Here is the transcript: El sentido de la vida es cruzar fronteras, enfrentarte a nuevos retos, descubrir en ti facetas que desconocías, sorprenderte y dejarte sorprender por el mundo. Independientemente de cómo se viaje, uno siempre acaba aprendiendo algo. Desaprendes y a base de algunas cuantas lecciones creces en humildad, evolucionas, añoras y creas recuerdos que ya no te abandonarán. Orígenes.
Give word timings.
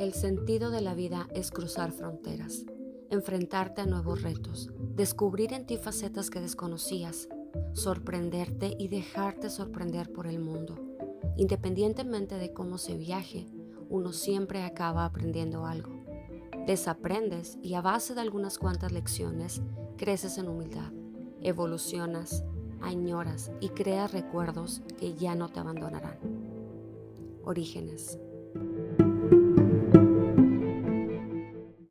El 0.00 0.14
sentido 0.14 0.70
de 0.70 0.80
la 0.80 0.94
vida 0.94 1.28
es 1.34 1.50
cruzar 1.50 1.92
fronteras, 1.92 2.64
enfrentarte 3.10 3.82
a 3.82 3.86
nuevos 3.86 4.22
retos, 4.22 4.70
descubrir 4.96 5.52
en 5.52 5.66
ti 5.66 5.76
facetas 5.76 6.30
que 6.30 6.40
desconocías, 6.40 7.28
sorprenderte 7.74 8.74
y 8.78 8.88
dejarte 8.88 9.50
sorprender 9.50 10.10
por 10.10 10.26
el 10.26 10.38
mundo. 10.38 10.76
Independientemente 11.36 12.36
de 12.36 12.50
cómo 12.54 12.78
se 12.78 12.96
viaje, 12.96 13.46
uno 13.90 14.14
siempre 14.14 14.62
acaba 14.62 15.04
aprendiendo 15.04 15.66
algo. 15.66 15.90
Desaprendes 16.66 17.58
y 17.60 17.74
a 17.74 17.82
base 17.82 18.14
de 18.14 18.22
algunas 18.22 18.56
cuantas 18.56 18.92
lecciones 18.92 19.60
creces 19.98 20.38
en 20.38 20.48
humildad, 20.48 20.92
evolucionas, 21.42 22.42
añoras 22.80 23.52
y 23.60 23.68
creas 23.68 24.12
recuerdos 24.12 24.80
que 24.96 25.12
ya 25.12 25.34
no 25.34 25.50
te 25.50 25.60
abandonarán. 25.60 26.18
Orígenes. 27.44 28.18